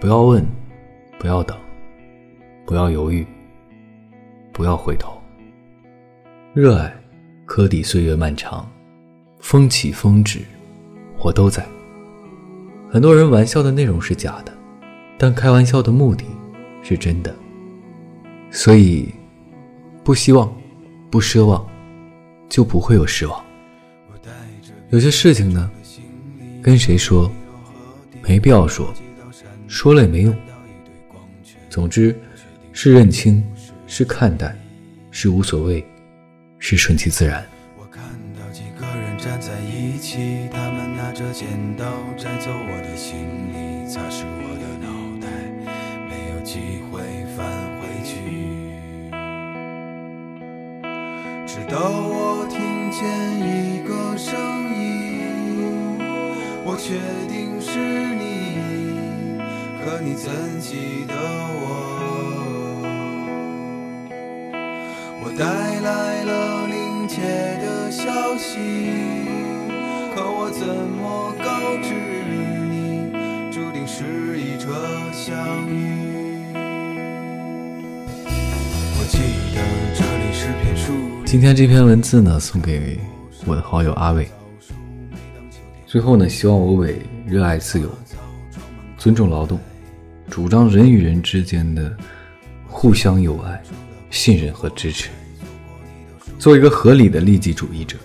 [0.00, 0.46] 不要问，
[1.18, 1.56] 不要等，
[2.64, 3.26] 不要犹豫，
[4.52, 5.20] 不要回头。
[6.54, 6.92] 热爱，
[7.44, 8.66] 可抵岁月漫长，
[9.40, 10.40] 风起风止，
[11.18, 11.66] 我都在。
[12.90, 14.52] 很多人玩笑的内容是假的，
[15.18, 16.24] 但开玩笑的目的
[16.82, 17.34] 是真的。
[18.50, 19.08] 所以，
[20.02, 20.52] 不希望，
[21.10, 21.64] 不奢望，
[22.48, 23.44] 就不会有失望。
[24.88, 25.70] 有些事情呢，
[26.62, 27.30] 跟谁说，
[28.22, 28.92] 没必要说。
[29.66, 30.34] 说了也没用。
[31.68, 32.14] 总之，
[32.72, 33.42] 是认清，
[33.86, 34.54] 是看待，
[35.10, 35.84] 是无所谓，
[36.58, 37.46] 是顺其自然。
[37.78, 38.02] 我看
[38.34, 41.46] 到几个人站在一起，他们拿着剪
[41.76, 41.84] 刀
[42.16, 43.16] 摘走我的行
[43.52, 44.90] 李，擦拭我的脑
[45.20, 45.28] 袋，
[46.08, 47.00] 没有机会
[47.36, 47.46] 返
[47.80, 48.10] 回去。
[51.46, 53.29] 直到我听见
[56.82, 56.96] 确
[57.28, 58.56] 定是你。
[59.84, 61.66] 可你怎记得我？
[65.22, 67.20] 我带来了临界
[67.60, 68.56] 的消息，
[70.14, 71.92] 可我怎么告知
[72.70, 73.12] 你，
[73.52, 74.72] 注定是一场
[75.12, 75.36] 相
[75.68, 76.54] 遇？
[78.96, 79.18] 我记
[79.54, 79.58] 得
[79.94, 80.94] 这里是片树。
[81.26, 82.98] 今天这篇文字呢，送给
[83.44, 84.26] 我的好友阿伟。
[85.90, 87.90] 最后呢，希望我伟热爱自由，
[88.96, 89.58] 尊重劳动。
[90.28, 91.92] 主张人与人之间的
[92.68, 93.60] 互相友爱、
[94.08, 95.08] 信任和支持，
[96.38, 97.96] 做一个合理的利己主义者，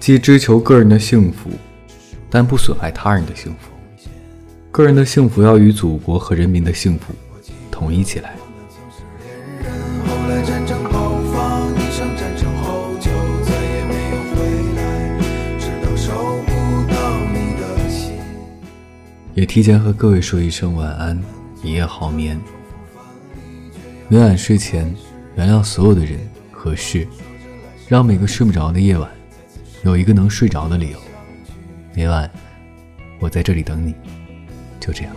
[0.00, 1.50] 既追求个人的幸福，
[2.28, 3.70] 但不损害他人的幸福。
[4.72, 7.14] 个人的幸福要与祖国和人民的幸福
[7.70, 8.34] 统一起来。
[19.34, 21.18] 也提前和各位说一声晚安，
[21.62, 22.38] 一夜好眠。
[24.08, 24.94] 每晚睡前，
[25.36, 26.18] 原谅所有的人
[26.50, 27.08] 和事，
[27.88, 29.10] 让每个睡不着的夜晚，
[29.84, 30.98] 有一个能睡着的理由。
[31.94, 32.30] 每晚，
[33.20, 33.94] 我在这里等你，
[34.78, 35.16] 就这样。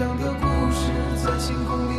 [0.00, 0.90] 这样的故事
[1.22, 1.89] 在星空。